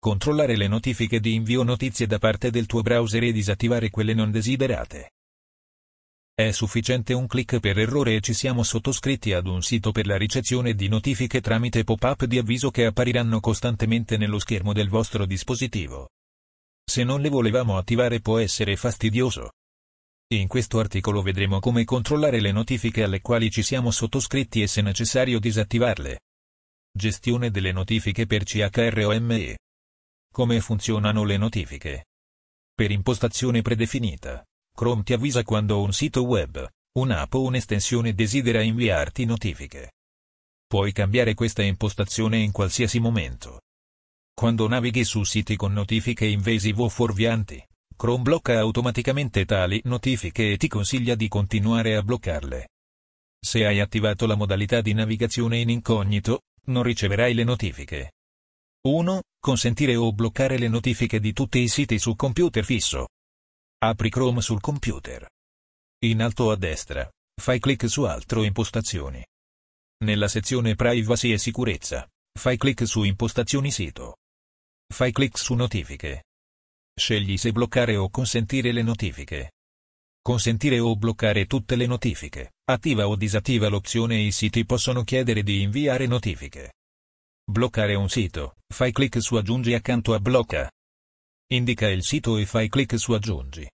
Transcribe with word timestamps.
Controllare 0.00 0.56
le 0.56 0.68
notifiche 0.68 1.18
di 1.18 1.34
invio 1.34 1.64
notizie 1.64 2.06
da 2.06 2.18
parte 2.18 2.50
del 2.50 2.66
tuo 2.66 2.82
browser 2.82 3.24
e 3.24 3.32
disattivare 3.32 3.90
quelle 3.90 4.14
non 4.14 4.30
desiderate. 4.30 5.14
È 6.32 6.52
sufficiente 6.52 7.14
un 7.14 7.26
clic 7.26 7.58
per 7.58 7.80
errore 7.80 8.14
e 8.14 8.20
ci 8.20 8.32
siamo 8.32 8.62
sottoscritti 8.62 9.32
ad 9.32 9.48
un 9.48 9.60
sito 9.60 9.90
per 9.90 10.06
la 10.06 10.16
ricezione 10.16 10.74
di 10.74 10.86
notifiche 10.86 11.40
tramite 11.40 11.82
pop-up 11.82 12.26
di 12.26 12.38
avviso 12.38 12.70
che 12.70 12.84
appariranno 12.84 13.40
costantemente 13.40 14.16
nello 14.16 14.38
schermo 14.38 14.72
del 14.72 14.88
vostro 14.88 15.26
dispositivo. 15.26 16.10
Se 16.88 17.02
non 17.02 17.20
le 17.20 17.28
volevamo 17.28 17.76
attivare 17.76 18.20
può 18.20 18.38
essere 18.38 18.76
fastidioso. 18.76 19.50
In 20.28 20.46
questo 20.46 20.78
articolo 20.78 21.22
vedremo 21.22 21.58
come 21.58 21.82
controllare 21.82 22.38
le 22.38 22.52
notifiche 22.52 23.02
alle 23.02 23.20
quali 23.20 23.50
ci 23.50 23.64
siamo 23.64 23.90
sottoscritti 23.90 24.62
e 24.62 24.68
se 24.68 24.80
necessario 24.80 25.40
disattivarle. 25.40 26.20
Gestione 26.96 27.50
delle 27.50 27.72
notifiche 27.72 28.26
per 28.26 28.44
CHROME. 28.44 29.56
Come 30.38 30.60
funzionano 30.60 31.24
le 31.24 31.36
notifiche? 31.36 32.04
Per 32.72 32.92
impostazione 32.92 33.60
predefinita, 33.60 34.46
Chrome 34.72 35.02
ti 35.02 35.12
avvisa 35.12 35.42
quando 35.42 35.82
un 35.82 35.92
sito 35.92 36.22
web, 36.22 36.64
un'app 36.96 37.34
o 37.34 37.42
un'estensione 37.42 38.14
desidera 38.14 38.62
inviarti 38.62 39.24
notifiche. 39.24 39.94
Puoi 40.64 40.92
cambiare 40.92 41.34
questa 41.34 41.64
impostazione 41.64 42.38
in 42.38 42.52
qualsiasi 42.52 43.00
momento. 43.00 43.62
Quando 44.32 44.68
navighi 44.68 45.02
su 45.02 45.24
siti 45.24 45.56
con 45.56 45.72
notifiche 45.72 46.26
invasive 46.26 46.82
o 46.82 46.88
fuorvianti, 46.88 47.60
Chrome 47.96 48.22
blocca 48.22 48.60
automaticamente 48.60 49.44
tali 49.44 49.80
notifiche 49.86 50.52
e 50.52 50.56
ti 50.56 50.68
consiglia 50.68 51.16
di 51.16 51.26
continuare 51.26 51.96
a 51.96 52.02
bloccarle. 52.04 52.68
Se 53.44 53.66
hai 53.66 53.80
attivato 53.80 54.24
la 54.24 54.36
modalità 54.36 54.82
di 54.82 54.92
navigazione 54.92 55.58
in 55.58 55.68
incognito, 55.68 56.42
non 56.66 56.84
riceverai 56.84 57.34
le 57.34 57.42
notifiche. 57.42 58.12
1. 58.88 59.22
Consentire 59.38 59.96
o 59.96 60.10
bloccare 60.14 60.56
le 60.56 60.66
notifiche 60.66 61.20
di 61.20 61.34
tutti 61.34 61.58
i 61.58 61.68
siti 61.68 61.98
su 61.98 62.16
computer 62.16 62.64
fisso. 62.64 63.08
Apri 63.82 64.08
Chrome 64.08 64.40
sul 64.40 64.62
computer. 64.62 65.28
In 66.06 66.22
alto 66.22 66.50
a 66.50 66.56
destra, 66.56 67.06
fai 67.38 67.60
clic 67.60 67.86
su 67.86 68.04
Altro 68.04 68.44
Impostazioni. 68.44 69.22
Nella 70.04 70.26
sezione 70.26 70.74
Privacy 70.74 71.32
e 71.32 71.38
Sicurezza, 71.38 72.08
fai 72.38 72.56
clic 72.56 72.86
su 72.86 73.02
Impostazioni 73.02 73.70
sito. 73.70 74.16
Fai 74.90 75.12
clic 75.12 75.36
su 75.36 75.52
Notifiche. 75.52 76.24
Scegli 76.98 77.36
se 77.36 77.52
bloccare 77.52 77.94
o 77.96 78.08
consentire 78.08 78.72
le 78.72 78.82
notifiche. 78.82 79.52
Consentire 80.22 80.78
o 80.78 80.96
bloccare 80.96 81.44
tutte 81.44 81.76
le 81.76 81.84
notifiche. 81.84 82.52
Attiva 82.64 83.06
o 83.06 83.16
disattiva 83.16 83.68
l'opzione 83.68 84.16
I 84.16 84.32
siti 84.32 84.64
possono 84.64 85.04
chiedere 85.04 85.42
di 85.42 85.60
inviare 85.60 86.06
notifiche. 86.06 86.72
Bloccare 87.50 87.94
un 87.94 88.10
sito. 88.10 88.56
Fai 88.70 88.92
clic 88.92 89.22
su 89.22 89.34
Aggiungi 89.36 89.72
accanto 89.72 90.12
a 90.12 90.20
Blocca. 90.20 90.70
Indica 91.50 91.88
il 91.88 92.04
sito 92.04 92.36
e 92.36 92.44
fai 92.44 92.68
clic 92.68 92.98
su 92.98 93.12
Aggiungi. 93.12 93.66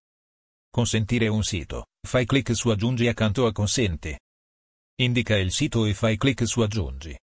Consentire 0.71 1.27
un 1.27 1.43
sito. 1.43 1.87
Fai 2.07 2.25
clic 2.25 2.55
su 2.55 2.69
Aggiungi 2.69 3.09
accanto 3.09 3.47
a 3.47 3.53
Consenti. 3.53 4.17
Indica 5.01 5.37
il 5.37 5.51
sito 5.51 5.87
e 5.87 5.95
fai 5.95 6.17
clic 6.17 6.47
su 6.47 6.61
Aggiungi. 6.61 7.19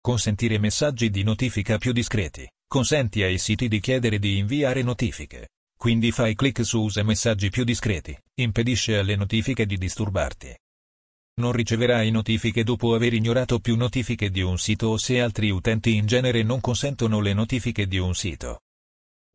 Consentire 0.00 0.56
messaggi 0.56 1.10
di 1.10 1.22
notifica 1.22 1.76
più 1.76 1.92
discreti. 1.92 2.48
Consenti 2.66 3.22
ai 3.22 3.36
siti 3.36 3.68
di 3.68 3.78
chiedere 3.78 4.18
di 4.18 4.38
inviare 4.38 4.80
notifiche. 4.80 5.50
Quindi 5.76 6.12
fai 6.12 6.34
clic 6.34 6.64
su 6.64 6.80
Usa 6.80 7.02
messaggi 7.02 7.50
più 7.50 7.62
discreti. 7.62 8.18
Impedisce 8.36 8.96
alle 8.96 9.16
notifiche 9.16 9.66
di 9.66 9.76
disturbarti. 9.76 10.56
Non 11.36 11.50
riceverai 11.50 12.10
notifiche 12.10 12.62
dopo 12.62 12.94
aver 12.94 13.12
ignorato 13.12 13.58
più 13.58 13.76
notifiche 13.76 14.30
di 14.30 14.40
un 14.40 14.56
sito 14.56 14.88
o 14.88 14.98
se 14.98 15.20
altri 15.20 15.50
utenti 15.50 15.96
in 15.96 16.06
genere 16.06 16.42
non 16.44 16.60
consentono 16.60 17.20
le 17.20 17.32
notifiche 17.32 17.86
di 17.86 17.98
un 17.98 18.14
sito. 18.14 18.60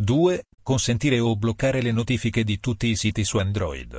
2. 0.02 0.45
Consentire 0.64 1.20
o 1.20 1.36
bloccare 1.36 1.81
le 1.81 1.92
notifiche 1.92 2.45
di 2.45 2.59
tutti 2.59 2.88
i 2.88 2.95
siti 2.95 3.25
su 3.25 3.38
Android. 3.38 3.97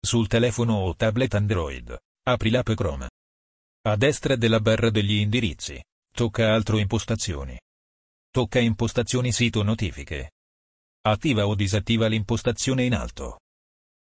Sul 0.00 0.26
telefono 0.26 0.76
o 0.76 0.94
tablet 0.94 1.34
Android, 1.34 1.94
apri 2.22 2.50
l'app 2.50 2.72
Chrome. 2.72 3.10
A 3.82 3.96
destra 3.96 4.36
della 4.36 4.60
barra 4.60 4.88
degli 4.88 5.16
indirizzi, 5.16 5.82
tocca 6.14 6.54
Altro 6.54 6.78
impostazioni. 6.78 7.58
Tocca 8.30 8.58
Impostazioni 8.58 9.32
sito 9.32 9.62
notifiche. 9.62 10.32
Attiva 11.02 11.46
o 11.46 11.54
disattiva 11.54 12.06
l'impostazione 12.06 12.84
in 12.84 12.94
alto. 12.94 13.40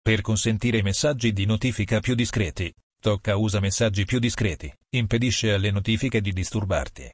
Per 0.02 0.22
consentire 0.22 0.82
messaggi 0.82 1.34
di 1.34 1.46
notifica 1.46 2.00
più 2.00 2.16
discreti, 2.16 2.74
tocca 3.00 3.38
Usa 3.38 3.60
messaggi 3.60 4.06
più 4.06 4.20
discreti, 4.20 4.72
impedisce 4.90 5.54
alle 5.54 5.72
notifiche 5.72 6.22
di 6.22 6.34
disturbarti. 6.34 7.10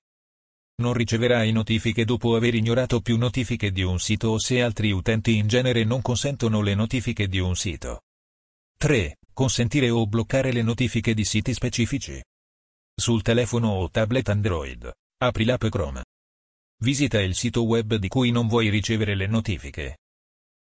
Non 0.77 0.93
riceverai 0.93 1.51
notifiche 1.51 2.03
dopo 2.03 2.35
aver 2.35 2.55
ignorato 2.55 2.99
più 2.99 3.17
notifiche 3.17 3.71
di 3.71 3.81
un 3.81 3.99
sito 3.99 4.29
o 4.29 4.39
se 4.39 4.61
altri 4.61 4.91
utenti 4.91 5.37
in 5.37 5.47
genere 5.47 5.83
non 5.83 6.01
consentono 6.01 6.61
le 6.61 6.75
notifiche 6.75 7.27
di 7.27 7.39
un 7.39 7.55
sito. 7.55 8.01
3. 8.77 9.17
Consentire 9.31 9.89
o 9.89 10.05
bloccare 10.05 10.51
le 10.51 10.61
notifiche 10.61 11.13
di 11.13 11.23
siti 11.23 11.53
specifici. 11.53 12.21
Sul 12.93 13.21
telefono 13.21 13.69
o 13.69 13.89
tablet 13.89 14.29
Android, 14.29 14.91
apri 15.17 15.45
l'app 15.45 15.65
Chrome. 15.67 16.03
Visita 16.81 17.21
il 17.21 17.35
sito 17.35 17.63
web 17.63 17.95
di 17.95 18.07
cui 18.09 18.31
non 18.31 18.47
vuoi 18.47 18.69
ricevere 18.69 19.15
le 19.15 19.27
notifiche. 19.27 19.97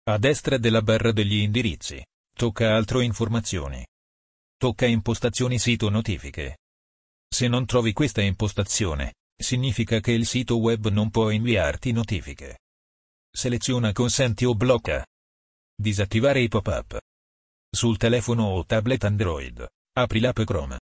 A 0.10 0.18
destra 0.18 0.58
della 0.58 0.82
barra 0.82 1.12
degli 1.12 1.36
indirizzi, 1.36 2.04
tocca 2.36 2.76
Altro 2.76 3.00
informazioni. 3.00 3.86
Tocca 4.62 4.86
Impostazioni 4.86 5.58
sito 5.58 5.90
notifiche. 5.90 6.60
Se 7.28 7.48
non 7.48 7.66
trovi 7.66 7.94
questa 7.94 8.22
impostazione, 8.22 9.16
significa 9.36 10.00
che 10.00 10.12
il 10.12 10.28
sito 10.28 10.60
web 10.60 10.90
non 10.90 11.10
può 11.10 11.32
inviarti 11.32 11.92
notifiche. 11.92 12.60
Seleziona 13.36 13.92
Consenti 13.92 14.46
o 14.46 14.54
blocca. 14.54 15.04
Disattivare 15.76 16.42
i 16.42 16.48
pop-up. 16.48 17.00
Sul 17.72 17.98
telefono 17.98 18.50
o 18.50 18.64
tablet 18.64 19.04
Android, 19.06 19.68
apri 19.94 20.20
l'app 20.20 20.42
Chrome. 20.42 20.80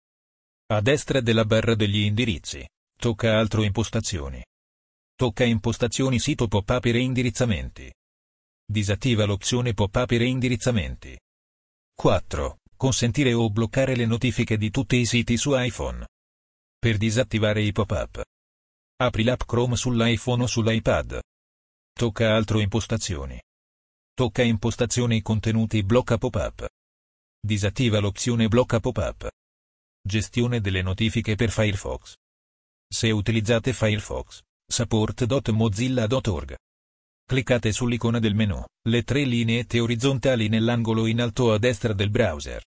A 0.69 0.81
destra 0.81 1.21
della 1.21 1.45
barra 1.45 1.75
degli 1.75 1.99
indirizzi, 1.99 2.67
tocca 2.99 3.39
Altro 3.39 3.63
impostazioni. 3.63 4.43
Tocca 5.15 5.45
Impostazioni 5.45 6.19
sito 6.19 6.49
pop-up 6.49 6.83
e 6.83 6.93
reindirizzamenti. 6.93 7.93
Disattiva 8.65 9.27
l'opzione 9.27 9.75
pop-up 9.75 10.13
e 10.13 10.17
reindirizzamenti. 10.17 11.19
4. 11.95 12.61
Consentire 12.77 13.33
o 13.33 13.49
bloccare 13.49 13.97
le 13.97 14.05
notifiche 14.05 14.57
di 14.59 14.71
tutti 14.71 14.97
i 14.97 15.07
siti 15.07 15.37
su 15.37 15.53
iPhone. 15.55 16.07
Per 16.79 16.97
disattivare 16.99 17.63
i 17.63 17.73
pop-up, 17.73 18.23
Apri 18.99 19.25
l'app 19.25 19.43
Chrome 19.45 19.77
sull'iPhone 19.77 20.45
o 20.45 20.47
sull'iPad. 20.47 21.21
Tocca 21.93 22.35
Altro 22.35 22.61
Impostazioni. 22.61 23.39
Tocca 24.15 24.43
Impostazioni 24.43 25.21
Contenuti 25.21 25.83
Blocca 25.83 26.17
Pop-up. 26.17 26.67
Disattiva 27.39 27.99
l'opzione 27.99 28.49
Blocca 28.49 28.81
Pop-up. 28.81 29.29
Gestione 30.03 30.61
delle 30.61 30.81
notifiche 30.81 31.35
per 31.35 31.51
Firefox. 31.51 32.15
Se 32.89 33.11
utilizzate 33.11 33.75
Firefox, 33.75 34.41
support.mozilla.org. 34.67 36.57
Cliccate 37.29 37.73
sull'icona 37.73 38.21
del 38.21 38.37
menu, 38.37 38.63
le 38.89 39.03
tre 39.03 39.25
lineette 39.25 39.81
orizzontali 39.81 40.47
nell'angolo 40.47 41.07
in 41.07 41.21
alto 41.21 41.53
a 41.53 41.59
destra 41.59 41.93
del 41.93 42.09
browser. 42.09 42.63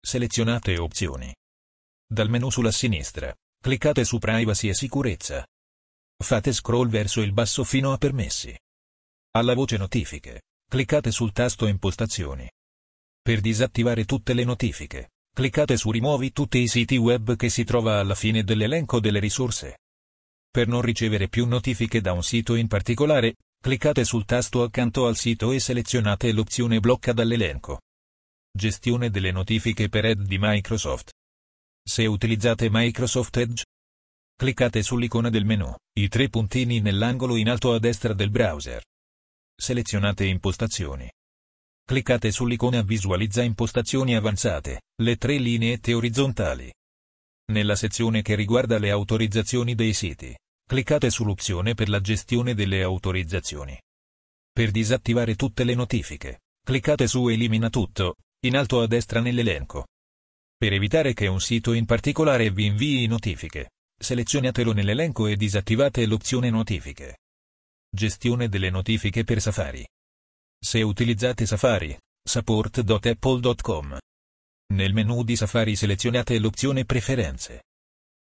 Selezionate 0.00 0.78
Opzioni. 0.78 1.34
Dal 2.06 2.30
menu 2.30 2.50
sulla 2.50 2.70
sinistra, 2.70 3.34
cliccate 3.60 4.04
su 4.04 4.18
Privacy 4.18 4.68
e 4.68 4.74
Sicurezza. 4.74 5.44
Fate 6.22 6.52
scroll 6.52 6.88
verso 6.88 7.20
il 7.20 7.32
basso 7.32 7.64
fino 7.64 7.92
a 7.92 7.98
Permessi. 7.98 8.56
Alla 9.32 9.54
voce 9.54 9.76
Notifiche, 9.76 10.42
cliccate 10.68 11.10
sul 11.10 11.32
tasto 11.32 11.66
Impostazioni. 11.66 12.48
Per 13.20 13.40
disattivare 13.40 14.04
tutte 14.04 14.34
le 14.34 14.44
notifiche, 14.44 15.10
cliccate 15.34 15.76
su 15.76 15.90
Rimuovi 15.90 16.30
tutti 16.30 16.58
i 16.58 16.68
siti 16.68 16.96
web 16.96 17.34
che 17.34 17.48
si 17.48 17.64
trova 17.64 17.98
alla 17.98 18.14
fine 18.14 18.44
dell'elenco 18.44 19.00
delle 19.00 19.18
risorse. 19.18 19.78
Per 20.48 20.68
non 20.68 20.80
ricevere 20.80 21.28
più 21.28 21.44
notifiche 21.44 22.00
da 22.00 22.12
un 22.12 22.22
sito 22.22 22.54
in 22.54 22.68
particolare, 22.68 23.34
cliccate 23.62 24.04
sul 24.04 24.24
tasto 24.24 24.62
accanto 24.62 25.06
al 25.06 25.16
sito 25.16 25.52
e 25.52 25.60
selezionate 25.60 26.32
l'opzione 26.32 26.80
Blocca 26.80 27.12
dall'elenco. 27.12 27.82
Gestione 28.50 29.10
delle 29.10 29.32
notifiche 29.32 29.90
per 29.90 30.06
Edge 30.06 30.24
di 30.24 30.38
Microsoft. 30.40 31.12
Se 31.82 32.06
utilizzate 32.06 32.68
Microsoft 32.70 33.36
Edge, 33.36 33.64
Cliccate 34.34 34.82
sull'icona 34.82 35.28
del 35.28 35.44
menu, 35.44 35.74
i 35.98 36.08
tre 36.08 36.30
puntini 36.30 36.80
nell'angolo 36.80 37.36
in 37.36 37.50
alto 37.50 37.74
a 37.74 37.78
destra 37.78 38.14
del 38.14 38.30
browser. 38.30 38.82
Selezionate 39.54 40.24
Impostazioni. 40.24 41.10
Cliccate 41.84 42.32
sull'icona 42.32 42.80
Visualizza 42.80 43.42
impostazioni 43.42 44.16
avanzate, 44.16 44.80
le 45.02 45.16
tre 45.16 45.36
lineette 45.36 45.92
orizzontali. 45.92 46.72
Nella 47.52 47.76
sezione 47.76 48.22
che 48.22 48.34
riguarda 48.34 48.78
le 48.78 48.90
autorizzazioni 48.90 49.74
dei 49.74 49.92
siti, 49.92 50.34
cliccate 50.70 51.10
sull'opzione 51.10 51.74
per 51.74 51.88
la 51.88 52.00
gestione 52.00 52.54
delle 52.54 52.80
autorizzazioni. 52.84 53.76
Per 54.52 54.70
disattivare 54.70 55.34
tutte 55.34 55.64
le 55.64 55.74
notifiche, 55.74 56.42
cliccate 56.64 57.08
su 57.08 57.26
Elimina 57.26 57.68
tutto, 57.68 58.18
in 58.46 58.56
alto 58.56 58.80
a 58.80 58.86
destra 58.86 59.18
nell'elenco. 59.20 59.88
Per 60.56 60.72
evitare 60.72 61.12
che 61.12 61.26
un 61.26 61.40
sito 61.40 61.72
in 61.72 61.86
particolare 61.86 62.52
vi 62.52 62.66
invii 62.66 63.08
notifiche, 63.08 63.70
selezionatelo 64.00 64.72
nell'elenco 64.72 65.26
e 65.26 65.34
disattivate 65.34 66.06
l'opzione 66.06 66.50
notifiche. 66.50 67.18
Gestione 67.92 68.48
delle 68.48 68.70
notifiche 68.70 69.24
per 69.24 69.40
Safari. 69.40 69.84
Se 70.56 70.82
utilizzate 70.82 71.46
Safari, 71.46 71.98
support.apple.com. 72.22 73.98
Nel 74.72 74.92
menu 74.92 75.24
di 75.24 75.34
Safari 75.34 75.74
selezionate 75.74 76.38
l'opzione 76.38 76.84
Preferenze. 76.84 77.64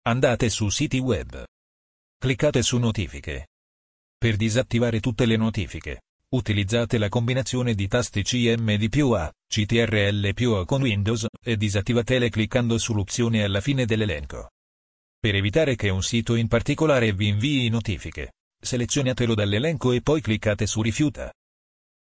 Andate 0.03 0.51
su 0.51 0.69
Siti 0.69 0.99
web. 0.99 1.43
Cliccate 2.19 2.63
su 2.63 2.79
Notifiche. 2.79 3.49
Per 4.17 4.37
disattivare 4.37 4.99
tutte 4.99 5.27
le 5.27 5.37
notifiche, 5.37 6.01
utilizzate 6.29 6.97
la 6.97 7.09
combinazione 7.09 7.75
di 7.75 7.87
tasti 7.87 8.23
CMD 8.23 8.89
più 8.89 9.11
A, 9.11 9.31
CTRL 9.47 10.33
più 10.33 10.53
A 10.53 10.65
con 10.65 10.81
Windows 10.81 11.27
e 11.39 11.55
disattivatele 11.57 12.31
cliccando 12.31 12.79
sull'opzione 12.79 13.43
alla 13.43 13.61
fine 13.61 13.85
dell'elenco. 13.85 14.49
Per 15.19 15.35
evitare 15.35 15.75
che 15.75 15.89
un 15.89 16.01
sito 16.01 16.33
in 16.33 16.47
particolare 16.47 17.13
vi 17.13 17.27
invii 17.27 17.69
notifiche, 17.69 18.33
selezionatelo 18.59 19.35
dall'elenco 19.35 19.91
e 19.91 20.01
poi 20.01 20.19
cliccate 20.19 20.65
su 20.65 20.81
Rifiuta. 20.81 21.31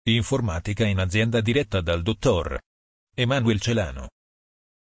Informatica 0.05 0.87
in 0.87 0.99
azienda 0.99 1.43
diretta 1.43 1.83
dal 1.83 2.01
dottor 2.01 2.59
Emanuel 3.15 3.61
Celano. 3.61 4.09